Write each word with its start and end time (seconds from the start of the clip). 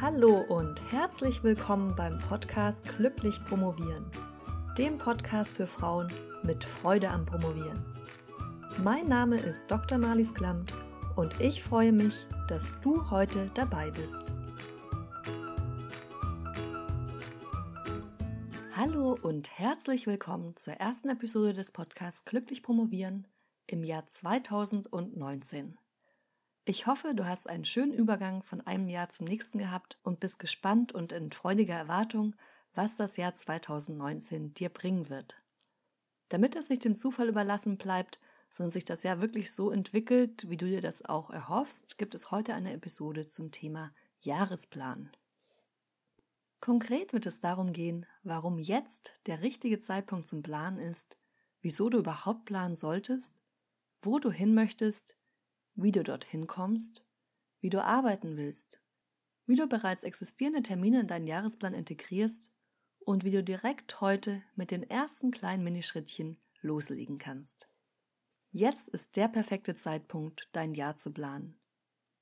Hallo 0.00 0.40
und 0.48 0.82
herzlich 0.92 1.44
willkommen 1.44 1.94
beim 1.94 2.18
Podcast 2.18 2.84
Glücklich 2.96 3.42
Promovieren, 3.44 4.04
dem 4.76 4.98
Podcast 4.98 5.56
für 5.56 5.68
Frauen 5.68 6.12
mit 6.42 6.64
Freude 6.64 7.08
am 7.08 7.24
Promovieren. 7.24 7.84
Mein 8.82 9.06
Name 9.06 9.38
ist 9.38 9.70
Dr. 9.70 9.98
Marlies 9.98 10.34
Klamt 10.34 10.74
und 11.14 11.40
ich 11.40 11.62
freue 11.62 11.92
mich, 11.92 12.26
dass 12.48 12.72
du 12.82 13.08
heute 13.08 13.50
dabei 13.54 13.92
bist. 13.92 14.18
Hallo 18.76 19.16
und 19.22 19.56
herzlich 19.56 20.08
willkommen 20.08 20.56
zur 20.56 20.74
ersten 20.74 21.08
Episode 21.08 21.54
des 21.54 21.70
Podcasts 21.70 22.24
Glücklich 22.24 22.64
Promovieren 22.64 23.28
im 23.68 23.84
Jahr 23.84 24.06
2019. 24.08 25.78
Ich 26.66 26.86
hoffe, 26.86 27.14
du 27.14 27.26
hast 27.26 27.46
einen 27.46 27.66
schönen 27.66 27.92
Übergang 27.92 28.42
von 28.42 28.62
einem 28.62 28.88
Jahr 28.88 29.10
zum 29.10 29.26
nächsten 29.26 29.58
gehabt 29.58 29.98
und 30.02 30.18
bist 30.18 30.38
gespannt 30.38 30.92
und 30.92 31.12
in 31.12 31.30
freudiger 31.30 31.74
Erwartung, 31.74 32.34
was 32.74 32.96
das 32.96 33.18
Jahr 33.18 33.34
2019 33.34 34.54
dir 34.54 34.70
bringen 34.70 35.10
wird. 35.10 35.36
Damit 36.30 36.56
es 36.56 36.70
nicht 36.70 36.82
dem 36.86 36.94
Zufall 36.94 37.28
überlassen 37.28 37.76
bleibt, 37.76 38.18
sondern 38.48 38.70
sich 38.70 38.86
das 38.86 39.02
Jahr 39.02 39.20
wirklich 39.20 39.52
so 39.52 39.70
entwickelt, 39.70 40.48
wie 40.48 40.56
du 40.56 40.64
dir 40.64 40.80
das 40.80 41.04
auch 41.04 41.28
erhoffst, 41.28 41.98
gibt 41.98 42.14
es 42.14 42.30
heute 42.30 42.54
eine 42.54 42.72
Episode 42.72 43.26
zum 43.26 43.50
Thema 43.50 43.92
Jahresplan. 44.20 45.10
Konkret 46.60 47.12
wird 47.12 47.26
es 47.26 47.40
darum 47.40 47.74
gehen, 47.74 48.06
warum 48.22 48.58
jetzt 48.58 49.12
der 49.26 49.42
richtige 49.42 49.80
Zeitpunkt 49.80 50.28
zum 50.28 50.42
Planen 50.42 50.78
ist, 50.78 51.18
wieso 51.60 51.90
du 51.90 51.98
überhaupt 51.98 52.46
planen 52.46 52.74
solltest, 52.74 53.42
wo 54.00 54.18
du 54.18 54.30
hin 54.30 54.54
möchtest, 54.54 55.14
wie 55.74 55.92
du 55.92 56.02
dorthin 56.02 56.46
kommst, 56.46 57.04
wie 57.60 57.70
du 57.70 57.82
arbeiten 57.82 58.36
willst, 58.36 58.80
wie 59.46 59.56
du 59.56 59.68
bereits 59.68 60.04
existierende 60.04 60.62
Termine 60.62 61.00
in 61.00 61.06
deinen 61.06 61.26
Jahresplan 61.26 61.74
integrierst 61.74 62.54
und 63.00 63.24
wie 63.24 63.30
du 63.30 63.42
direkt 63.42 64.00
heute 64.00 64.42
mit 64.54 64.70
den 64.70 64.82
ersten 64.82 65.30
kleinen 65.30 65.64
Minischrittchen 65.64 66.38
loslegen 66.60 67.18
kannst. 67.18 67.68
Jetzt 68.50 68.88
ist 68.88 69.16
der 69.16 69.28
perfekte 69.28 69.74
Zeitpunkt, 69.74 70.48
dein 70.52 70.74
Jahr 70.74 70.96
zu 70.96 71.12
planen. 71.12 71.58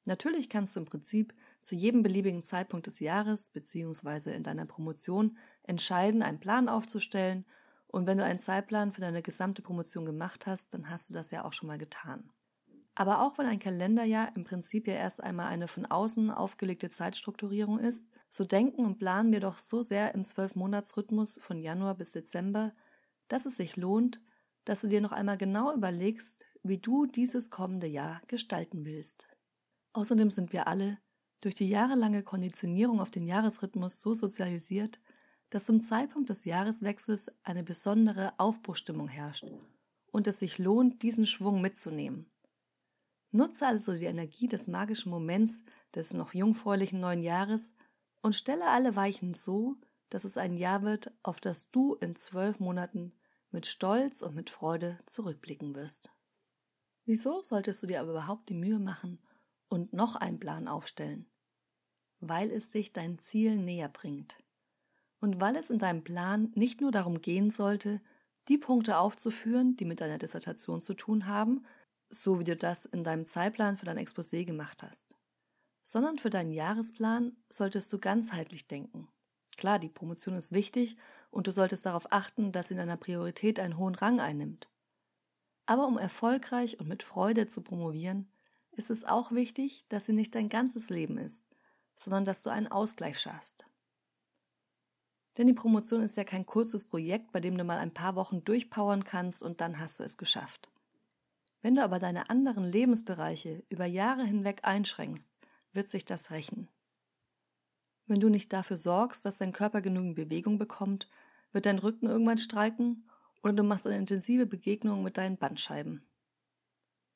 Natürlich 0.05 0.49
kannst 0.49 0.75
du 0.75 0.81
im 0.81 0.87
Prinzip 0.87 1.35
zu 1.61 1.77
jedem 1.77 2.03
beliebigen 2.03 2.43
Zeitpunkt 2.43 2.87
des 2.87 2.99
Jahres 2.99 3.51
bzw. 3.51 4.35
in 4.35 4.43
deiner 4.43 4.67
Promotion 4.67 5.39
entscheiden, 5.63 6.23
einen 6.23 6.41
Plan 6.41 6.69
aufzustellen 6.69 7.45
und 7.87 8.07
wenn 8.07 8.19
du 8.19 8.25
einen 8.25 8.41
Zeitplan 8.41 8.93
für 8.93 9.03
deine 9.03 9.23
gesamte 9.23 9.63
Promotion 9.63 10.05
gemacht 10.05 10.47
hast, 10.47 10.75
dann 10.75 10.89
hast 10.89 11.11
du 11.11 11.15
das 11.15 11.31
ja 11.31 11.45
auch 11.45 11.53
schon 11.53 11.69
mal 11.69 11.79
getan. 11.79 12.31
Aber 12.95 13.23
auch 13.23 13.39
wenn 13.39 13.47
ein 13.47 13.59
Kalenderjahr 13.59 14.37
im 14.37 14.45
Prinzip 14.45 14.87
ja 14.87 14.95
erst 14.95 15.23
einmal 15.23 15.47
eine 15.47 15.67
von 15.67 15.87
außen 15.87 16.31
aufgelegte 16.31 16.91
Zeitstrukturierung 16.91 17.79
ist, 17.79 18.09
so 18.29 18.45
denken 18.45 18.85
und 18.85 18.99
planen 18.99 19.33
wir 19.33 19.41
doch 19.41 19.57
so 19.59 19.83
sehr 19.83 20.15
im 20.15 20.25
Zwölfmonatsrhythmus 20.25 21.39
von 21.41 21.59
Januar 21.59 21.95
bis 21.95 22.13
Dezember, 22.13 22.75
dass 23.29 23.47
es 23.47 23.57
sich 23.57 23.77
lohnt, 23.77 24.21
dass 24.65 24.83
du 24.83 24.89
dir 24.89 25.01
noch 25.01 25.13
einmal 25.13 25.39
genau 25.39 25.73
überlegst, 25.75 26.45
wie 26.63 26.79
du 26.79 27.07
dieses 27.07 27.51
kommende 27.51 27.87
Jahr 27.87 28.21
gestalten 28.29 28.85
willst. 28.85 29.27
Außerdem 29.95 30.31
sind 30.31 30.53
wir 30.53 30.67
alle 30.67 30.99
durch 31.41 31.55
die 31.55 31.69
jahrelange 31.69 32.23
Konditionierung 32.23 33.01
auf 33.01 33.11
den 33.11 33.27
Jahresrhythmus 33.27 34.01
so 34.01 34.15
sozialisiert, 34.15 35.01
dass 35.51 35.65
zum 35.65 35.83
Zeitpunkt 35.83 36.31
des 36.31 36.45
Jahreswechsels 36.45 37.31
eine 37.43 37.63
besondere 37.63 38.33
Aufbruchstimmung 38.39 39.09
herrscht 39.09 39.51
und 40.13 40.27
es 40.27 40.39
sich 40.39 40.59
lohnt, 40.59 41.03
diesen 41.03 41.27
Schwung 41.27 41.61
mitzunehmen. 41.61 42.32
Nutze 43.33 43.67
also 43.67 43.95
die 43.95 44.05
Energie 44.05 44.47
des 44.47 44.67
magischen 44.67 45.11
Moments 45.11 45.65
des 45.95 46.13
noch 46.13 46.35
jungfräulichen 46.35 47.01
neuen 47.01 47.23
Jahres 47.23 47.73
und 48.21 48.37
stelle 48.37 48.69
alle 48.69 48.95
Weichen 48.95 49.33
so, 49.33 49.77
dass 50.11 50.25
es 50.25 50.37
ein 50.37 50.55
Jahr 50.55 50.83
wird, 50.83 51.11
auf 51.23 51.41
das 51.41 51.71
du 51.71 51.95
in 51.95 52.15
zwölf 52.15 52.61
Monaten 52.61 53.15
mit 53.51 53.67
Stolz 53.67 54.21
und 54.21 54.35
mit 54.35 54.51
Freude 54.51 54.99
zurückblicken 55.07 55.75
wirst. 55.75 56.11
Wieso 57.07 57.43
solltest 57.43 57.83
du 57.83 57.87
dir 57.87 58.01
aber 58.01 58.11
überhaupt 58.11 58.51
die 58.51 58.55
Mühe 58.55 58.79
machen 58.79 59.19
und 59.69 59.95
noch 59.95 60.17
einen 60.17 60.39
Plan 60.39 60.69
aufstellen? 60.69 61.27
Weil 62.21 62.51
es 62.51 62.71
sich 62.71 62.93
dein 62.93 63.19
Ziel 63.19 63.57
näher 63.57 63.89
bringt. 63.89 64.37
Und 65.21 65.41
weil 65.41 65.57
es 65.57 65.71
in 65.71 65.79
deinem 65.79 66.05
Plan 66.05 66.53
nicht 66.55 66.83
nur 66.83 66.93
darum 66.93 67.23
gehen 67.23 67.51
sollte, 67.51 68.03
die 68.49 68.59
Punkte 68.59 68.99
aufzuführen, 68.99 69.77
die 69.77 69.85
mit 69.85 70.01
deiner 70.01 70.19
Dissertation 70.19 70.83
zu 70.83 70.95
tun 70.95 71.27
haben, 71.27 71.65
so 72.13 72.39
wie 72.39 72.45
du 72.45 72.57
das 72.57 72.85
in 72.85 73.05
deinem 73.05 73.27
Zeitplan 73.27 73.79
für 73.79 73.87
dein 73.87 73.99
Exposé 73.99 74.45
gemacht 74.45 74.83
hast. 74.83 75.17
Sondern 75.83 76.19
für 76.19 76.31
deinen 76.31 76.53
Jahresplan 76.53 77.37
solltest 77.49 77.93
du 77.93 77.99
ganzheitlich 77.99 78.69
denken. 78.69 79.09
Klar, 79.57 79.79
die 79.79 79.89
Promotion 79.89 80.37
ist 80.37 80.53
wichtig 80.53 80.97
und 81.31 81.47
du 81.47 81.51
solltest 81.51 81.87
darauf 81.87 82.13
achten, 82.13 82.53
dass 82.53 82.69
sie 82.69 82.75
in 82.75 82.79
deiner 82.79 82.97
Priorität 82.97 83.59
einen 83.59 83.79
hohen 83.79 83.95
Rang 83.95 84.21
einnimmt. 84.21 84.69
Aber 85.67 85.87
um 85.87 85.99
erfolgreich 85.99 86.79
und 86.79 86.89
mit 86.89 87.03
Freude 87.03 87.49
zu 87.49 87.63
promovieren, 87.63 88.31
ist 88.73 88.91
es 88.91 89.05
auch 89.05 89.33
wichtig, 89.33 89.87
dass 89.89 90.07
sie 90.07 90.13
nicht 90.13 90.35
dein 90.35 90.49
ganzes 90.49 90.91
Leben 90.91 91.19
ist, 91.19 91.47
sondern 91.95 92.25
dass 92.25 92.43
du 92.43 92.51
einen 92.51 92.69
Ausgleich 92.69 93.19
schaffst. 93.19 93.67
Denn 95.39 95.47
die 95.47 95.55
Promotion 95.55 96.03
ist 96.03 96.17
ja 96.17 96.25
kein 96.25 96.45
kurzes 96.45 96.85
Projekt, 96.85 97.33
bei 97.33 97.41
dem 97.41 97.57
du 97.57 97.65
mal 97.65 97.79
ein 97.79 97.95
paar 97.95 98.17
Wochen 98.17 98.45
durchpowern 98.45 99.05
kannst 99.05 99.43
und 99.43 99.61
dann 99.63 99.79
hast 99.79 100.01
du 100.01 100.05
es 100.05 100.19
geschafft. 100.19 100.72
Wenn 101.63 101.77
du 101.77 101.83
aber 101.83 102.01
deine 102.01 102.29
anderen 102.29 102.65
Lebensbereiche 102.65 103.65
über 103.69 103.87
Jahre 103.87 104.25
hinweg 104.25 104.61
einschränkst, 104.65 105.31
wird 105.73 105.89
sich 105.89 106.05
das 106.05 106.31
rächen. 106.31 106.69
Wenn 108.07 108.21
du 108.21 108.29
nicht 108.29 108.53
dafür 108.53 108.77
sorgst, 108.77 109.25
dass 109.25 109.39
dein 109.39 109.53
Körper 109.53 109.81
genügend 109.81 110.17
Bewegung 110.17 110.59
bekommt, 110.59 111.09
wird 111.53 111.67
dein 111.67 111.79
Rücken 111.79 112.07
irgendwann 112.07 112.39
streiken 112.39 113.09
oder 113.43 113.53
du 113.53 113.63
machst 113.63 113.87
eine 113.87 113.97
intensive 113.97 114.47
Begegnung 114.47 115.05
mit 115.05 115.17
deinen 115.17 115.39
Bandscheiben. 115.39 116.07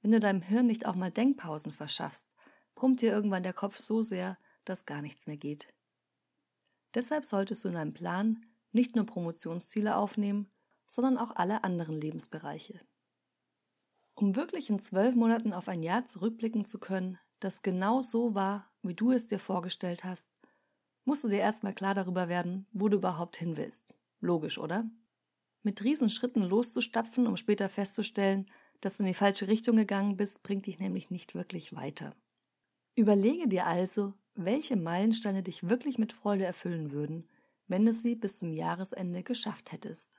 Wenn 0.00 0.12
du 0.12 0.20
deinem 0.20 0.42
Hirn 0.42 0.66
nicht 0.66 0.86
auch 0.86 0.94
mal 0.94 1.10
Denkpausen 1.10 1.72
verschaffst, 1.72 2.36
brummt 2.76 3.00
dir 3.00 3.12
irgendwann 3.12 3.42
der 3.42 3.52
Kopf 3.52 3.78
so 3.78 4.02
sehr, 4.02 4.38
dass 4.64 4.86
gar 4.86 5.02
nichts 5.02 5.26
mehr 5.26 5.36
geht. 5.36 5.72
Deshalb 6.94 7.24
solltest 7.24 7.64
du 7.64 7.68
in 7.68 7.74
deinem 7.74 7.94
Plan 7.94 8.40
nicht 8.70 8.94
nur 8.94 9.06
Promotionsziele 9.06 9.96
aufnehmen, 9.96 10.48
sondern 10.86 11.18
auch 11.18 11.34
alle 11.34 11.64
anderen 11.64 11.96
Lebensbereiche. 11.96 12.80
Um 14.18 14.34
wirklich 14.34 14.70
in 14.70 14.80
zwölf 14.80 15.14
Monaten 15.14 15.52
auf 15.52 15.68
ein 15.68 15.82
Jahr 15.82 16.06
zurückblicken 16.06 16.64
zu 16.64 16.78
können, 16.78 17.18
das 17.38 17.60
genau 17.60 18.00
so 18.00 18.34
war, 18.34 18.72
wie 18.82 18.94
du 18.94 19.12
es 19.12 19.26
dir 19.26 19.38
vorgestellt 19.38 20.04
hast, 20.04 20.26
musst 21.04 21.22
du 21.22 21.28
dir 21.28 21.40
erstmal 21.40 21.74
klar 21.74 21.94
darüber 21.94 22.26
werden, 22.26 22.66
wo 22.72 22.88
du 22.88 22.96
überhaupt 22.96 23.36
hin 23.36 23.58
willst. 23.58 23.94
Logisch, 24.20 24.56
oder? 24.56 24.88
Mit 25.62 25.84
Riesenschritten 25.84 26.42
loszustapfen, 26.42 27.26
um 27.26 27.36
später 27.36 27.68
festzustellen, 27.68 28.46
dass 28.80 28.96
du 28.96 29.02
in 29.02 29.08
die 29.08 29.14
falsche 29.14 29.48
Richtung 29.48 29.76
gegangen 29.76 30.16
bist, 30.16 30.42
bringt 30.42 30.64
dich 30.64 30.78
nämlich 30.78 31.10
nicht 31.10 31.34
wirklich 31.34 31.74
weiter. 31.74 32.16
Überlege 32.94 33.48
dir 33.48 33.66
also, 33.66 34.14
welche 34.34 34.76
Meilensteine 34.76 35.42
dich 35.42 35.68
wirklich 35.68 35.98
mit 35.98 36.14
Freude 36.14 36.46
erfüllen 36.46 36.90
würden, 36.90 37.28
wenn 37.68 37.84
du 37.84 37.92
sie 37.92 38.14
bis 38.14 38.38
zum 38.38 38.54
Jahresende 38.54 39.22
geschafft 39.22 39.72
hättest. 39.72 40.16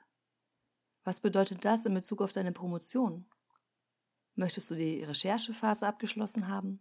Was 1.02 1.20
bedeutet 1.20 1.64
das 1.64 1.84
in 1.84 1.94
Bezug 1.94 2.22
auf 2.22 2.30
deine 2.30 2.52
Promotion? 2.52 3.26
Möchtest 4.38 4.70
du 4.70 4.76
die 4.76 5.02
Recherchephase 5.02 5.84
abgeschlossen 5.84 6.46
haben? 6.46 6.78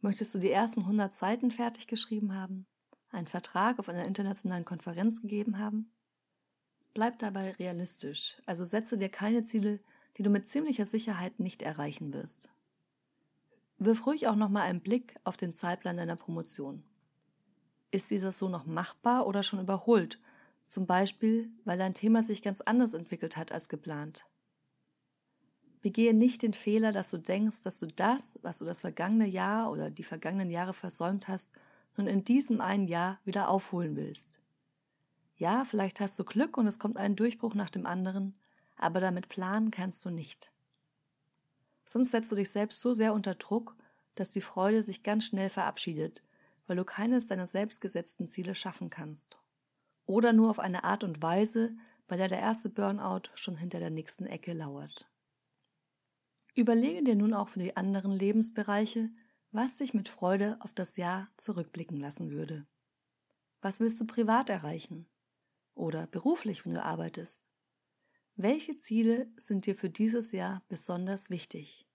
Möchtest 0.00 0.32
du 0.32 0.38
die 0.38 0.52
ersten 0.52 0.82
100 0.82 1.12
Seiten 1.12 1.50
fertig 1.50 1.88
geschrieben 1.88 2.36
haben? 2.36 2.68
Einen 3.10 3.26
Vertrag 3.26 3.80
auf 3.80 3.88
einer 3.88 4.04
internationalen 4.04 4.64
Konferenz 4.64 5.22
gegeben 5.22 5.58
haben? 5.58 5.92
Bleib 6.92 7.18
dabei 7.18 7.50
realistisch, 7.54 8.40
also 8.46 8.64
setze 8.64 8.96
dir 8.96 9.08
keine 9.08 9.42
Ziele, 9.42 9.80
die 10.16 10.22
du 10.22 10.30
mit 10.30 10.48
ziemlicher 10.48 10.86
Sicherheit 10.86 11.40
nicht 11.40 11.62
erreichen 11.62 12.12
wirst. 12.12 12.48
Wirf 13.78 14.06
ruhig 14.06 14.28
auch 14.28 14.36
nochmal 14.36 14.68
einen 14.68 14.82
Blick 14.82 15.16
auf 15.24 15.36
den 15.36 15.52
Zeitplan 15.52 15.96
deiner 15.96 16.14
Promotion. 16.14 16.84
Ist 17.90 18.12
dieser 18.12 18.30
so 18.30 18.48
noch 18.48 18.66
machbar 18.66 19.26
oder 19.26 19.42
schon 19.42 19.58
überholt? 19.58 20.20
Zum 20.68 20.86
Beispiel, 20.86 21.50
weil 21.64 21.76
dein 21.76 21.94
Thema 21.94 22.22
sich 22.22 22.40
ganz 22.40 22.60
anders 22.60 22.94
entwickelt 22.94 23.36
hat 23.36 23.50
als 23.50 23.68
geplant. 23.68 24.24
Begehe 25.84 26.14
nicht 26.14 26.40
den 26.40 26.54
Fehler, 26.54 26.92
dass 26.92 27.10
du 27.10 27.18
denkst, 27.18 27.60
dass 27.60 27.78
du 27.78 27.86
das, 27.86 28.38
was 28.40 28.60
du 28.60 28.64
das 28.64 28.80
vergangene 28.80 29.26
Jahr 29.26 29.70
oder 29.70 29.90
die 29.90 30.02
vergangenen 30.02 30.50
Jahre 30.50 30.72
versäumt 30.72 31.28
hast, 31.28 31.52
nun 31.98 32.06
in 32.06 32.24
diesem 32.24 32.62
einen 32.62 32.88
Jahr 32.88 33.20
wieder 33.26 33.50
aufholen 33.50 33.94
willst. 33.94 34.40
Ja, 35.36 35.66
vielleicht 35.66 36.00
hast 36.00 36.18
du 36.18 36.24
Glück 36.24 36.56
und 36.56 36.66
es 36.66 36.78
kommt 36.78 36.96
ein 36.96 37.16
Durchbruch 37.16 37.52
nach 37.52 37.68
dem 37.68 37.84
anderen, 37.84 38.34
aber 38.76 38.98
damit 38.98 39.28
planen 39.28 39.70
kannst 39.70 40.02
du 40.06 40.08
nicht. 40.08 40.50
Sonst 41.84 42.12
setzt 42.12 42.32
du 42.32 42.36
dich 42.36 42.48
selbst 42.48 42.80
so 42.80 42.94
sehr 42.94 43.12
unter 43.12 43.34
Druck, 43.34 43.76
dass 44.14 44.30
die 44.30 44.40
Freude 44.40 44.82
sich 44.82 45.02
ganz 45.02 45.26
schnell 45.26 45.50
verabschiedet, 45.50 46.22
weil 46.66 46.76
du 46.76 46.86
keines 46.86 47.26
deiner 47.26 47.46
selbstgesetzten 47.46 48.26
Ziele 48.26 48.54
schaffen 48.54 48.88
kannst. 48.88 49.36
Oder 50.06 50.32
nur 50.32 50.48
auf 50.48 50.60
eine 50.60 50.82
Art 50.82 51.04
und 51.04 51.20
Weise, 51.20 51.76
bei 52.08 52.16
der 52.16 52.28
der 52.28 52.40
erste 52.40 52.70
Burnout 52.70 53.28
schon 53.34 53.58
hinter 53.58 53.80
der 53.80 53.90
nächsten 53.90 54.24
Ecke 54.24 54.54
lauert. 54.54 55.10
Überlege 56.56 57.02
dir 57.02 57.16
nun 57.16 57.34
auch 57.34 57.48
für 57.48 57.58
die 57.58 57.76
anderen 57.76 58.12
Lebensbereiche, 58.12 59.10
was 59.50 59.76
dich 59.76 59.92
mit 59.92 60.08
Freude 60.08 60.56
auf 60.60 60.72
das 60.72 60.96
Jahr 60.96 61.28
zurückblicken 61.36 61.96
lassen 61.96 62.30
würde. 62.30 62.66
Was 63.60 63.80
willst 63.80 64.00
du 64.00 64.06
privat 64.06 64.50
erreichen? 64.50 65.08
Oder 65.74 66.06
beruflich, 66.06 66.64
wenn 66.64 66.74
du 66.74 66.82
arbeitest? 66.82 67.44
Welche 68.36 68.76
Ziele 68.78 69.32
sind 69.36 69.66
dir 69.66 69.74
für 69.74 69.90
dieses 69.90 70.30
Jahr 70.30 70.62
besonders 70.68 71.28
wichtig? 71.28 71.88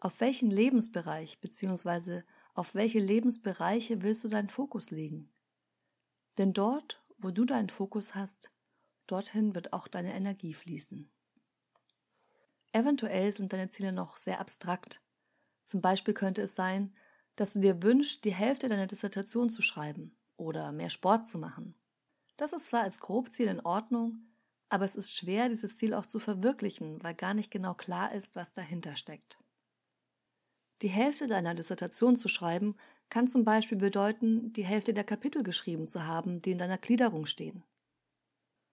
Auf 0.00 0.20
welchen 0.20 0.50
Lebensbereich 0.50 1.40
bzw. 1.40 2.22
auf 2.54 2.74
welche 2.74 2.98
Lebensbereiche 2.98 4.02
willst 4.02 4.24
du 4.24 4.28
deinen 4.28 4.50
Fokus 4.50 4.90
legen? 4.90 5.32
Denn 6.36 6.52
dort, 6.52 7.02
wo 7.16 7.30
du 7.30 7.44
deinen 7.46 7.68
Fokus 7.70 8.14
hast, 8.14 8.52
dorthin 9.06 9.54
wird 9.54 9.72
auch 9.72 9.88
deine 9.88 10.14
Energie 10.14 10.52
fließen. 10.52 11.10
Eventuell 12.72 13.30
sind 13.32 13.52
deine 13.52 13.68
Ziele 13.68 13.92
noch 13.92 14.16
sehr 14.16 14.40
abstrakt. 14.40 15.02
Zum 15.62 15.80
Beispiel 15.80 16.14
könnte 16.14 16.42
es 16.42 16.54
sein, 16.54 16.94
dass 17.36 17.52
du 17.52 17.60
dir 17.60 17.82
wünschst, 17.82 18.24
die 18.24 18.34
Hälfte 18.34 18.68
deiner 18.68 18.86
Dissertation 18.86 19.50
zu 19.50 19.62
schreiben 19.62 20.16
oder 20.36 20.72
mehr 20.72 20.90
Sport 20.90 21.28
zu 21.28 21.38
machen. 21.38 21.74
Das 22.36 22.52
ist 22.52 22.68
zwar 22.68 22.82
als 22.82 23.00
Grobziel 23.00 23.48
in 23.48 23.60
Ordnung, 23.60 24.26
aber 24.68 24.84
es 24.84 24.96
ist 24.96 25.14
schwer, 25.14 25.48
dieses 25.48 25.76
Ziel 25.76 25.94
auch 25.94 26.06
zu 26.06 26.18
verwirklichen, 26.18 27.02
weil 27.02 27.14
gar 27.14 27.34
nicht 27.34 27.50
genau 27.50 27.74
klar 27.74 28.12
ist, 28.12 28.36
was 28.36 28.52
dahinter 28.52 28.96
steckt. 28.96 29.38
Die 30.80 30.88
Hälfte 30.88 31.26
deiner 31.26 31.54
Dissertation 31.54 32.16
zu 32.16 32.28
schreiben, 32.28 32.76
kann 33.08 33.28
zum 33.28 33.44
Beispiel 33.44 33.78
bedeuten, 33.78 34.52
die 34.54 34.64
Hälfte 34.64 34.94
der 34.94 35.04
Kapitel 35.04 35.42
geschrieben 35.42 35.86
zu 35.86 36.06
haben, 36.06 36.40
die 36.40 36.52
in 36.52 36.58
deiner 36.58 36.78
Gliederung 36.78 37.26
stehen. 37.26 37.62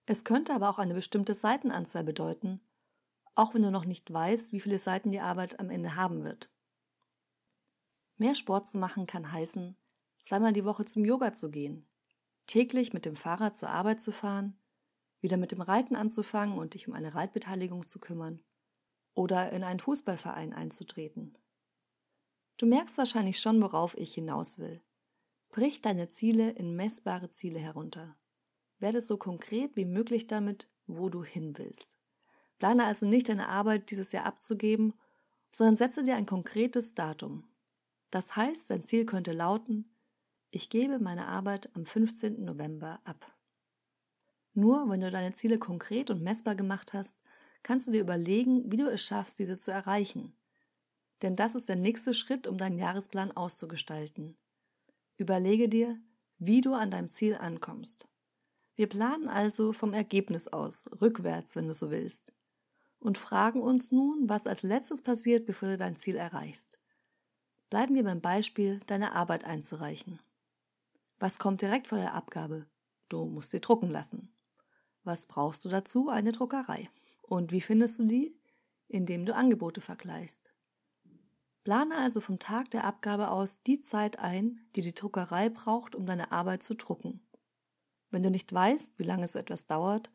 Es 0.06 0.24
könnte 0.24 0.54
aber 0.54 0.70
auch 0.70 0.78
eine 0.78 0.94
bestimmte 0.94 1.34
Seitenanzahl 1.34 2.02
bedeuten, 2.02 2.60
auch 3.34 3.54
wenn 3.54 3.62
du 3.62 3.70
noch 3.70 3.84
nicht 3.84 4.12
weißt, 4.12 4.52
wie 4.52 4.60
viele 4.60 4.78
Seiten 4.78 5.10
die 5.10 5.20
Arbeit 5.20 5.60
am 5.60 5.70
Ende 5.70 5.96
haben 5.96 6.24
wird. 6.24 6.50
Mehr 8.16 8.34
Sport 8.34 8.68
zu 8.68 8.78
machen 8.78 9.06
kann 9.06 9.32
heißen, 9.32 9.76
zweimal 10.18 10.52
die 10.52 10.64
Woche 10.64 10.84
zum 10.84 11.04
Yoga 11.04 11.32
zu 11.32 11.50
gehen, 11.50 11.88
täglich 12.46 12.92
mit 12.92 13.04
dem 13.04 13.16
Fahrrad 13.16 13.56
zur 13.56 13.70
Arbeit 13.70 14.02
zu 14.02 14.12
fahren, 14.12 14.58
wieder 15.20 15.36
mit 15.36 15.52
dem 15.52 15.60
Reiten 15.60 15.96
anzufangen 15.96 16.58
und 16.58 16.74
dich 16.74 16.88
um 16.88 16.94
eine 16.94 17.14
Reitbeteiligung 17.14 17.86
zu 17.86 17.98
kümmern 17.98 18.42
oder 19.14 19.52
in 19.52 19.64
einen 19.64 19.80
Fußballverein 19.80 20.52
einzutreten. 20.52 21.36
Du 22.56 22.66
merkst 22.66 22.98
wahrscheinlich 22.98 23.40
schon, 23.40 23.62
worauf 23.62 23.96
ich 23.96 24.14
hinaus 24.14 24.58
will. 24.58 24.82
Brich 25.48 25.80
deine 25.80 26.08
Ziele 26.08 26.50
in 26.50 26.76
messbare 26.76 27.30
Ziele 27.30 27.58
herunter. 27.58 28.16
Werde 28.78 29.00
so 29.00 29.16
konkret 29.16 29.76
wie 29.76 29.84
möglich 29.84 30.26
damit, 30.26 30.68
wo 30.86 31.08
du 31.08 31.24
hin 31.24 31.56
willst. 31.56 31.99
Plane 32.60 32.84
also 32.84 33.06
nicht 33.06 33.28
deine 33.28 33.48
Arbeit 33.48 33.90
dieses 33.90 34.12
Jahr 34.12 34.26
abzugeben, 34.26 34.92
sondern 35.50 35.76
setze 35.76 36.04
dir 36.04 36.14
ein 36.14 36.26
konkretes 36.26 36.94
Datum. 36.94 37.48
Das 38.10 38.36
heißt, 38.36 38.70
dein 38.70 38.82
Ziel 38.82 39.06
könnte 39.06 39.32
lauten, 39.32 39.96
ich 40.50 40.68
gebe 40.68 40.98
meine 40.98 41.26
Arbeit 41.26 41.70
am 41.74 41.86
15. 41.86 42.44
November 42.44 43.00
ab. 43.04 43.34
Nur 44.52 44.88
wenn 44.90 45.00
du 45.00 45.10
deine 45.10 45.32
Ziele 45.32 45.58
konkret 45.58 46.10
und 46.10 46.22
messbar 46.22 46.54
gemacht 46.54 46.92
hast, 46.92 47.22
kannst 47.62 47.86
du 47.86 47.92
dir 47.92 48.00
überlegen, 48.00 48.70
wie 48.70 48.76
du 48.76 48.90
es 48.90 49.02
schaffst, 49.02 49.38
diese 49.38 49.56
zu 49.56 49.70
erreichen. 49.70 50.36
Denn 51.22 51.36
das 51.36 51.54
ist 51.54 51.68
der 51.68 51.76
nächste 51.76 52.12
Schritt, 52.12 52.46
um 52.46 52.58
deinen 52.58 52.78
Jahresplan 52.78 53.32
auszugestalten. 53.32 54.36
Überlege 55.16 55.68
dir, 55.68 55.98
wie 56.38 56.60
du 56.60 56.74
an 56.74 56.90
deinem 56.90 57.08
Ziel 57.08 57.36
ankommst. 57.36 58.08
Wir 58.74 58.88
planen 58.88 59.28
also 59.28 59.72
vom 59.72 59.94
Ergebnis 59.94 60.48
aus, 60.48 60.86
rückwärts, 61.00 61.56
wenn 61.56 61.68
du 61.68 61.72
so 61.72 61.90
willst, 61.90 62.34
und 63.00 63.18
fragen 63.18 63.62
uns 63.62 63.90
nun, 63.90 64.28
was 64.28 64.46
als 64.46 64.62
letztes 64.62 65.02
passiert, 65.02 65.46
bevor 65.46 65.70
du 65.70 65.76
dein 65.76 65.96
Ziel 65.96 66.16
erreichst. 66.16 66.78
Bleiben 67.70 67.94
wir 67.94 68.04
beim 68.04 68.20
Beispiel, 68.20 68.80
deine 68.86 69.12
Arbeit 69.12 69.44
einzureichen. 69.44 70.20
Was 71.18 71.38
kommt 71.38 71.62
direkt 71.62 71.88
vor 71.88 71.98
der 71.98 72.14
Abgabe? 72.14 72.66
Du 73.08 73.24
musst 73.24 73.50
sie 73.50 73.60
drucken 73.60 73.90
lassen. 73.90 74.32
Was 75.02 75.26
brauchst 75.26 75.64
du 75.64 75.68
dazu? 75.68 76.08
Eine 76.08 76.32
Druckerei. 76.32 76.90
Und 77.22 77.52
wie 77.52 77.60
findest 77.60 77.98
du 77.98 78.06
die? 78.06 78.38
Indem 78.88 79.24
du 79.24 79.34
Angebote 79.34 79.80
vergleichst. 79.80 80.52
Plane 81.62 81.96
also 81.96 82.20
vom 82.20 82.38
Tag 82.38 82.70
der 82.70 82.84
Abgabe 82.84 83.30
aus 83.30 83.62
die 83.62 83.80
Zeit 83.80 84.18
ein, 84.18 84.60
die 84.74 84.80
die 84.80 84.94
Druckerei 84.94 85.48
braucht, 85.50 85.94
um 85.94 86.06
deine 86.06 86.32
Arbeit 86.32 86.62
zu 86.62 86.74
drucken. 86.74 87.20
Wenn 88.10 88.22
du 88.22 88.30
nicht 88.30 88.52
weißt, 88.52 88.98
wie 88.98 89.04
lange 89.04 89.28
so 89.28 89.38
etwas 89.38 89.66
dauert, 89.66 90.10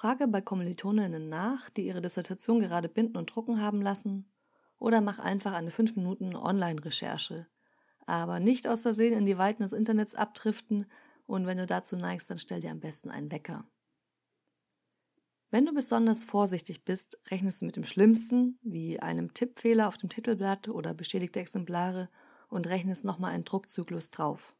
frage 0.00 0.28
bei 0.28 0.40
Kommilitoninnen 0.40 1.28
nach, 1.28 1.68
die 1.68 1.86
ihre 1.86 2.00
Dissertation 2.00 2.58
gerade 2.58 2.88
binden 2.88 3.18
und 3.18 3.26
drucken 3.26 3.60
haben 3.60 3.82
lassen, 3.82 4.32
oder 4.78 5.02
mach 5.02 5.18
einfach 5.18 5.52
eine 5.52 5.70
5 5.70 5.94
Minuten 5.94 6.34
Online-Recherche. 6.34 7.46
Aber 8.06 8.40
nicht 8.40 8.66
aus 8.66 8.80
Versehen 8.80 9.12
in 9.12 9.26
die 9.26 9.36
Weiten 9.36 9.62
des 9.62 9.74
Internets 9.74 10.14
abdriften 10.14 10.86
und 11.26 11.44
wenn 11.44 11.58
du 11.58 11.66
dazu 11.66 11.96
neigst, 11.96 12.30
dann 12.30 12.38
stell 12.38 12.62
dir 12.62 12.70
am 12.70 12.80
besten 12.80 13.10
einen 13.10 13.30
Wecker. 13.30 13.68
Wenn 15.50 15.66
du 15.66 15.74
besonders 15.74 16.24
vorsichtig 16.24 16.86
bist, 16.86 17.18
rechnest 17.30 17.60
du 17.60 17.66
mit 17.66 17.76
dem 17.76 17.84
Schlimmsten, 17.84 18.58
wie 18.62 19.00
einem 19.00 19.34
Tippfehler 19.34 19.86
auf 19.86 19.98
dem 19.98 20.08
Titelblatt 20.08 20.68
oder 20.68 20.94
beschädigte 20.94 21.40
Exemplare 21.40 22.08
und 22.48 22.66
rechnest 22.68 23.04
nochmal 23.04 23.34
einen 23.34 23.44
Druckzyklus 23.44 24.08
drauf. 24.08 24.56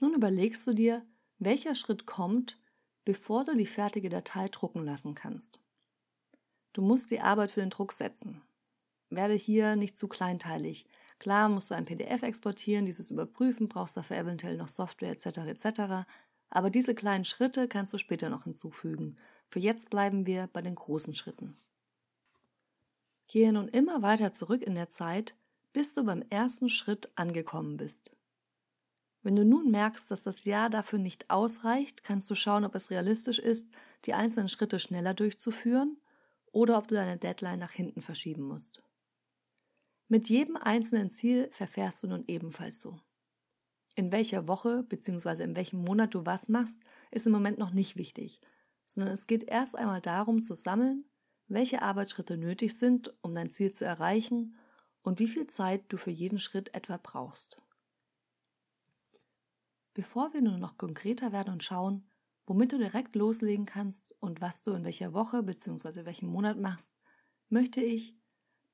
Nun 0.00 0.12
überlegst 0.12 0.66
du 0.66 0.72
dir, 0.72 1.06
welcher 1.38 1.76
Schritt 1.76 2.04
kommt, 2.04 2.58
bevor 3.08 3.46
du 3.46 3.56
die 3.56 3.64
fertige 3.64 4.10
Datei 4.10 4.48
drucken 4.48 4.84
lassen 4.84 5.14
kannst. 5.14 5.62
Du 6.74 6.82
musst 6.82 7.10
die 7.10 7.22
Arbeit 7.22 7.50
für 7.50 7.60
den 7.60 7.70
Druck 7.70 7.92
setzen. 7.92 8.42
Werde 9.08 9.32
hier 9.32 9.76
nicht 9.76 9.96
zu 9.96 10.08
kleinteilig. 10.08 10.84
Klar 11.18 11.48
musst 11.48 11.70
du 11.70 11.74
ein 11.74 11.86
PDF 11.86 12.22
exportieren, 12.22 12.84
dieses 12.84 13.10
überprüfen, 13.10 13.66
brauchst 13.66 13.96
dafür 13.96 14.18
eventuell 14.18 14.58
noch 14.58 14.68
Software 14.68 15.12
etc. 15.12 15.38
etc. 15.38 16.06
Aber 16.50 16.68
diese 16.68 16.94
kleinen 16.94 17.24
Schritte 17.24 17.66
kannst 17.66 17.94
du 17.94 17.96
später 17.96 18.28
noch 18.28 18.44
hinzufügen 18.44 19.16
für 19.48 19.58
jetzt 19.58 19.88
bleiben 19.88 20.26
wir 20.26 20.46
bei 20.52 20.60
den 20.60 20.74
großen 20.74 21.14
Schritten. 21.14 21.56
Gehe 23.26 23.54
nun 23.54 23.68
immer 23.68 24.02
weiter 24.02 24.34
zurück 24.34 24.62
in 24.62 24.74
der 24.74 24.90
Zeit, 24.90 25.34
bis 25.72 25.94
du 25.94 26.04
beim 26.04 26.22
ersten 26.28 26.68
Schritt 26.68 27.10
angekommen 27.14 27.78
bist. 27.78 28.10
Wenn 29.22 29.36
du 29.36 29.44
nun 29.44 29.70
merkst, 29.70 30.10
dass 30.10 30.22
das 30.22 30.44
Jahr 30.44 30.70
dafür 30.70 30.98
nicht 30.98 31.28
ausreicht, 31.28 32.04
kannst 32.04 32.30
du 32.30 32.34
schauen, 32.34 32.64
ob 32.64 32.74
es 32.74 32.90
realistisch 32.90 33.38
ist, 33.38 33.68
die 34.04 34.14
einzelnen 34.14 34.48
Schritte 34.48 34.78
schneller 34.78 35.14
durchzuführen 35.14 36.00
oder 36.52 36.78
ob 36.78 36.88
du 36.88 36.94
deine 36.94 37.18
Deadline 37.18 37.58
nach 37.58 37.72
hinten 37.72 38.00
verschieben 38.00 38.42
musst. 38.42 38.82
Mit 40.08 40.28
jedem 40.28 40.56
einzelnen 40.56 41.10
Ziel 41.10 41.50
verfährst 41.52 42.02
du 42.02 42.06
nun 42.06 42.24
ebenfalls 42.28 42.80
so. 42.80 43.00
In 43.94 44.12
welcher 44.12 44.46
Woche 44.46 44.84
bzw. 44.84 45.42
in 45.42 45.56
welchem 45.56 45.80
Monat 45.80 46.14
du 46.14 46.24
was 46.24 46.48
machst, 46.48 46.78
ist 47.10 47.26
im 47.26 47.32
Moment 47.32 47.58
noch 47.58 47.72
nicht 47.72 47.96
wichtig, 47.96 48.40
sondern 48.86 49.12
es 49.12 49.26
geht 49.26 49.42
erst 49.42 49.76
einmal 49.76 50.00
darum 50.00 50.40
zu 50.40 50.54
sammeln, 50.54 51.04
welche 51.48 51.82
Arbeitsschritte 51.82 52.36
nötig 52.36 52.78
sind, 52.78 53.12
um 53.22 53.34
dein 53.34 53.50
Ziel 53.50 53.72
zu 53.72 53.84
erreichen 53.84 54.56
und 55.02 55.18
wie 55.18 55.26
viel 55.26 55.46
Zeit 55.48 55.84
du 55.88 55.96
für 55.96 56.10
jeden 56.10 56.38
Schritt 56.38 56.74
etwa 56.74 56.96
brauchst. 56.96 57.60
Bevor 59.98 60.32
wir 60.32 60.40
nun 60.40 60.60
noch 60.60 60.78
konkreter 60.78 61.30
werden 61.32 61.52
und 61.52 61.62
schauen, 61.62 62.08
womit 62.46 62.72
du 62.72 62.78
direkt 62.78 63.14
loslegen 63.16 63.66
kannst 63.66 64.14
und 64.18 64.40
was 64.40 64.62
du 64.62 64.70
in 64.72 64.84
welcher 64.84 65.12
Woche 65.12 65.42
bzw. 65.42 66.06
welchem 66.06 66.28
Monat 66.28 66.56
machst, 66.56 66.94
möchte 67.50 67.82
ich, 67.82 68.16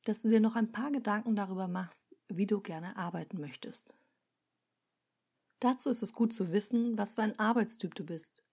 dass 0.05 0.23
du 0.23 0.29
dir 0.29 0.41
noch 0.41 0.55
ein 0.55 0.71
paar 0.71 0.93
Gedanken 0.93 1.35
darüber 1.35 1.67
machst, 1.67 2.15
wie 2.29 2.47
du 2.47 2.61
gerne 2.61 2.97
arbeiten 2.97 3.41
möchtest. 3.41 3.95
Dazu 5.59 5.89
ist 5.91 6.03
es 6.05 6.13
gut 6.13 6.33
zu 6.33 6.53
wissen, 6.53 6.97
was 6.97 7.15
für 7.15 7.23
ein 7.23 7.37
Arbeitstyp 7.41 7.95
du 7.97 8.07
bist 8.07 8.45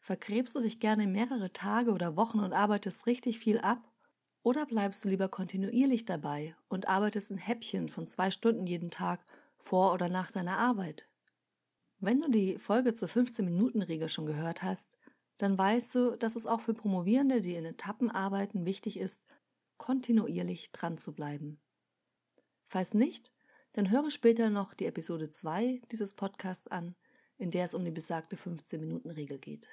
Vergräbst 0.00 0.54
du 0.54 0.60
dich 0.60 0.80
gerne 0.80 1.06
mehrere 1.06 1.52
Tage 1.52 1.92
oder 1.92 2.16
Wochen 2.16 2.40
und 2.40 2.52
arbeitest 2.54 3.06
richtig 3.06 3.38
viel 3.40 3.58
ab? 3.60 3.92
Oder 4.42 4.66
bleibst 4.66 5.04
du 5.04 5.10
lieber 5.10 5.28
kontinuierlich 5.28 6.04
dabei 6.06 6.56
und 6.68 6.88
arbeitest 6.88 7.30
in 7.32 7.38
Häppchen 7.38 7.88
von 7.88 8.06
zwei 8.06 8.30
Stunden 8.30 8.66
jeden 8.66 8.90
Tag 8.90 9.26
vor 9.58 9.92
oder 9.94 10.08
nach 10.10 10.30
deiner 10.32 10.58
Arbeit? 10.58 11.08
Wenn 12.00 12.20
du 12.20 12.30
die 12.30 12.58
Folge 12.58 12.94
zur 12.94 13.08
15-Minuten-Regel 13.08 14.08
schon 14.08 14.26
gehört 14.26 14.62
hast, 14.62 14.98
dann 15.36 15.58
weißt 15.58 15.94
du, 15.96 16.16
dass 16.16 16.36
es 16.36 16.46
auch 16.46 16.60
für 16.60 16.74
Promovierende, 16.74 17.40
die 17.40 17.56
in 17.56 17.64
Etappen 17.64 18.08
arbeiten, 18.10 18.66
wichtig 18.66 18.98
ist, 18.98 19.24
kontinuierlich 19.78 20.70
dran 20.70 20.98
zu 20.98 21.12
bleiben. 21.12 21.60
Falls 22.66 22.94
nicht, 22.94 23.32
dann 23.72 23.90
höre 23.90 24.10
später 24.12 24.48
noch 24.50 24.74
die 24.74 24.86
Episode 24.86 25.30
2 25.30 25.82
dieses 25.90 26.14
Podcasts 26.14 26.68
an, 26.68 26.94
in 27.36 27.50
der 27.50 27.64
es 27.64 27.74
um 27.74 27.84
die 27.84 27.90
besagte 27.90 28.36
15-Minuten-Regel 28.36 29.38
geht. 29.38 29.68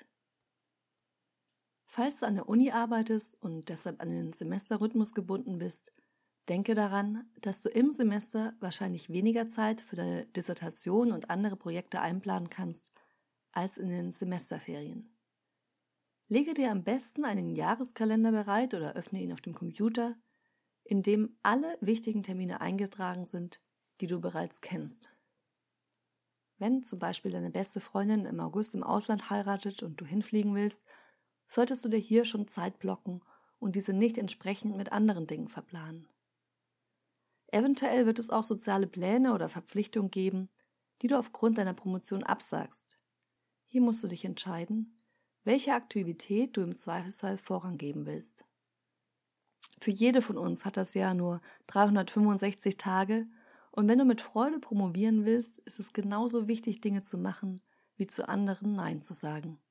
Falls 1.86 2.20
du 2.20 2.26
an 2.26 2.36
der 2.36 2.50
Uni 2.50 2.72
arbeitest 2.72 3.40
und 3.40 3.70
deshalb 3.70 4.02
an 4.02 4.10
den 4.10 4.34
Semesterrhythmus 4.34 5.14
gebunden 5.14 5.60
bist, 5.60 5.94
denke 6.50 6.76
daran, 6.76 7.30
dass 7.42 7.62
du 7.62 7.70
im 7.70 7.92
Semester 7.92 8.54
wahrscheinlich 8.60 9.10
weniger 9.10 9.48
Zeit 9.48 9.82
für 9.82 9.96
deine 9.96 10.26
Dissertation 10.28 11.12
und 11.12 11.30
andere 11.30 11.56
Projekte 11.56 12.02
einplanen 12.02 12.50
kannst 12.50 12.92
als 13.52 13.78
in 13.78 13.90
den 13.90 14.12
Semesterferien. 14.12 15.16
Lege 16.28 16.54
dir 16.54 16.72
am 16.72 16.84
besten 16.84 17.24
einen 17.24 17.56
Jahreskalender 17.56 18.32
bereit 18.32 18.74
oder 18.74 18.96
öffne 18.96 19.22
ihn 19.22 19.32
auf 19.32 19.42
dem 19.42 19.54
Computer, 19.54 20.16
in 20.84 21.04
dem 21.04 21.38
alle 21.44 21.78
wichtigen 21.82 22.24
Termine 22.24 22.62
eingetragen 22.62 23.26
sind, 23.26 23.62
die 24.02 24.08
du 24.08 24.20
bereits 24.20 24.62
kennst. 24.62 25.16
Wenn 26.58 26.84
zum 26.84 27.00
Beispiel 27.00 27.32
deine 27.32 27.52
beste 27.52 27.80
Freundin 27.80 28.26
im 28.26 28.40
August 28.40 28.76
im 28.76 28.84
Ausland 28.84 29.30
heiratet 29.30 29.84
und 29.84 30.00
du 30.00 30.06
hinfliegen 30.06 30.56
willst, 30.56 30.86
solltest 31.48 31.84
du 31.86 31.90
dir 31.90 31.98
hier 31.98 32.26
schon 32.26 32.48
Zeit 32.48 32.80
blocken 32.80 33.22
und 33.60 33.76
diese 33.76 33.94
nicht 33.94 34.18
entsprechend 34.18 34.78
mit 34.78 34.92
anderen 34.92 35.28
Dingen 35.28 35.50
verplanen. 35.50 36.08
Eventuell 37.56 38.06
wird 38.06 38.20
es 38.20 38.32
auch 38.32 38.44
soziale 38.44 38.86
Pläne 38.86 39.34
oder 39.34 39.48
Verpflichtungen 39.48 40.12
geben, 40.12 40.50
die 41.02 41.08
du 41.08 41.18
aufgrund 41.18 41.58
deiner 41.58 41.74
Promotion 41.74 42.22
absagst. 42.22 42.98
Hier 43.68 43.80
musst 43.80 44.04
du 44.04 44.10
dich 44.10 44.26
entscheiden, 44.26 45.02
welche 45.46 45.74
Aktivität 45.74 46.58
du 46.58 46.62
im 46.62 46.76
Zweifelsfall 46.76 47.38
Vorrang 47.38 47.78
geben 47.78 48.06
willst. 48.06 48.44
Für 49.80 49.92
jede 49.92 50.22
von 50.22 50.38
uns 50.38 50.66
hat 50.66 50.76
das 50.76 50.96
Jahr 50.96 51.14
nur 51.14 51.40
365 51.68 52.76
Tage 52.76 53.26
und 53.72 53.88
wenn 53.88 54.00
du 54.00 54.04
mit 54.06 54.20
Freude 54.20 54.60
promovieren 54.60 55.24
willst, 55.24 55.60
ist 55.60 55.80
es 55.80 55.94
genauso 55.94 56.50
wichtig, 56.50 56.82
Dinge 56.82 57.04
zu 57.04 57.18
machen, 57.18 57.62
wie 57.96 58.08
zu 58.08 58.28
anderen 58.28 58.74
Nein 58.74 59.02
zu 59.02 59.14
sagen. 59.14 59.62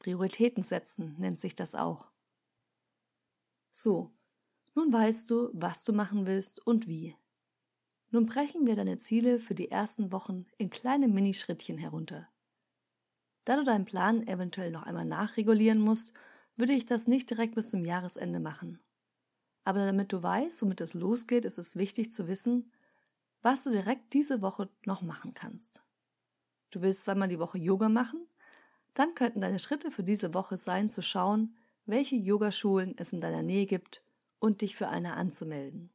Prioritäten 0.00 0.64
setzen 0.64 1.14
nennt 1.20 1.38
sich 1.38 1.54
das 1.54 1.76
auch. 1.76 2.10
So, 3.70 4.12
nun 4.74 4.92
weißt 4.92 5.30
du, 5.30 5.50
was 5.52 5.84
du 5.84 5.92
machen 5.92 6.26
willst 6.26 6.64
und 6.66 6.88
wie. 6.88 7.16
Nun 8.10 8.26
brechen 8.26 8.66
wir 8.66 8.76
deine 8.76 8.98
Ziele 8.98 9.38
für 9.38 9.54
die 9.54 9.70
ersten 9.70 10.12
Wochen 10.12 10.46
in 10.58 10.70
kleine 10.70 11.08
Minischrittchen 11.08 11.78
herunter. 11.78 12.28
Da 13.44 13.56
du 13.56 13.64
deinen 13.64 13.84
Plan 13.84 14.26
eventuell 14.26 14.70
noch 14.70 14.84
einmal 14.84 15.04
nachregulieren 15.04 15.78
musst, 15.78 16.12
würde 16.56 16.72
ich 16.72 16.86
das 16.86 17.06
nicht 17.06 17.30
direkt 17.30 17.54
bis 17.54 17.70
zum 17.70 17.84
Jahresende 17.84 18.40
machen. 18.40 18.80
Aber 19.64 19.84
damit 19.84 20.12
du 20.12 20.22
weißt, 20.22 20.62
womit 20.62 20.80
es 20.80 20.94
losgeht, 20.94 21.44
ist 21.44 21.58
es 21.58 21.76
wichtig 21.76 22.12
zu 22.12 22.28
wissen, 22.28 22.72
was 23.42 23.64
du 23.64 23.70
direkt 23.70 24.12
diese 24.12 24.42
Woche 24.42 24.70
noch 24.86 25.02
machen 25.02 25.34
kannst. 25.34 25.82
Du 26.70 26.82
willst 26.82 27.04
zweimal 27.04 27.28
die 27.28 27.38
Woche 27.38 27.58
Yoga 27.58 27.88
machen? 27.88 28.26
Dann 28.94 29.14
könnten 29.14 29.40
deine 29.40 29.58
Schritte 29.58 29.90
für 29.90 30.04
diese 30.04 30.34
Woche 30.34 30.56
sein, 30.56 30.88
zu 30.88 31.02
schauen, 31.02 31.56
welche 31.84 32.16
Yogaschulen 32.16 32.94
es 32.96 33.12
in 33.12 33.20
deiner 33.20 33.42
Nähe 33.42 33.66
gibt 33.66 34.03
und 34.44 34.60
dich 34.60 34.76
für 34.76 34.88
eine 34.88 35.14
anzumelden. 35.14 35.90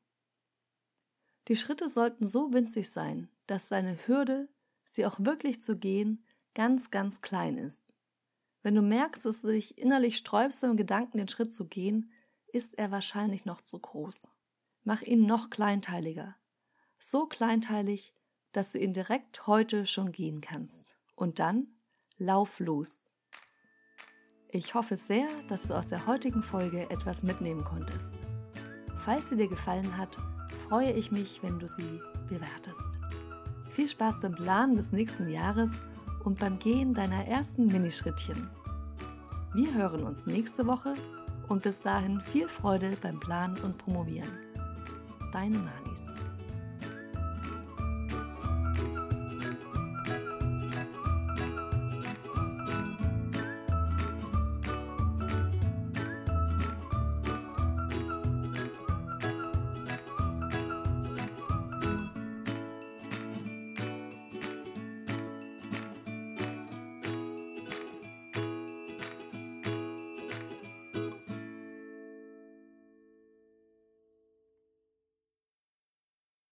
Die 1.48 1.56
Schritte 1.56 1.90
sollten 1.90 2.28
so 2.28 2.54
winzig 2.54 2.90
sein, 2.90 3.30
dass 3.48 3.70
deine 3.70 3.98
Hürde, 4.08 4.50
sie 4.86 5.06
auch 5.06 5.20
wirklich 5.20 5.62
zu 5.64 5.78
gehen, 5.78 6.26
ganz, 6.54 6.92
ganz 6.92 7.22
klein 7.22 7.58
ist. 7.58 7.94
Wenn 8.62 8.76
du 8.76 8.82
merkst, 8.82 9.26
dass 9.26 9.42
du 9.42 9.48
dich 9.48 9.78
innerlich 9.78 10.18
sträubst 10.18 10.64
im 10.64 10.78
Gedanken, 10.78 11.18
den 11.18 11.28
Schritt 11.28 11.54
zu 11.54 11.68
gehen, 11.68 12.12
ist 12.52 12.78
er 12.78 12.92
wahrscheinlich 12.92 13.46
noch 13.46 13.62
zu 13.62 13.80
groß. 13.80 14.28
Mach 14.84 15.02
ihn 15.02 15.26
noch 15.26 15.50
kleinteiliger 15.50 16.36
so 17.00 17.26
kleinteilig, 17.26 18.14
dass 18.52 18.74
du 18.74 18.80
ihn 18.80 18.94
direkt 18.94 19.48
heute 19.48 19.86
schon 19.86 20.12
gehen 20.12 20.42
kannst. 20.42 20.98
Und 21.16 21.40
dann 21.40 21.68
lauf 22.18 22.60
los. 22.60 23.06
Ich 24.52 24.74
hoffe 24.74 24.98
sehr, 24.98 25.28
dass 25.48 25.68
du 25.68 25.76
aus 25.76 25.90
der 25.90 26.08
heutigen 26.08 26.44
Folge 26.44 26.90
etwas 26.90 27.24
mitnehmen 27.24 27.64
konntest. 27.64 28.14
Falls 29.10 29.30
sie 29.30 29.38
dir 29.38 29.48
gefallen 29.48 29.98
hat, 29.98 30.20
freue 30.68 30.92
ich 30.92 31.12
mich, 31.12 31.42
wenn 31.42 31.58
du 31.58 31.68
sie 31.68 32.00
bewertest. 32.28 33.00
Viel 33.72 33.88
Spaß 33.88 34.20
beim 34.22 34.34
Planen 34.34 34.76
des 34.76 34.92
nächsten 34.92 35.28
Jahres 35.30 35.82
und 36.24 36.38
beim 36.38 36.60
Gehen 36.60 36.94
deiner 36.94 37.26
ersten 37.26 37.66
Minischrittchen. 37.66 38.52
Wir 39.56 39.74
hören 39.74 40.04
uns 40.04 40.28
nächste 40.28 40.68
Woche 40.68 40.94
und 41.48 41.64
bis 41.64 41.80
dahin 41.80 42.22
viel 42.22 42.48
Freude 42.48 42.96
beim 43.02 43.20
Planen 43.20 43.58
und 43.62 43.80
Promovieren. 43.80 44.30
Deine 45.34 45.58
Malis. 45.58 46.09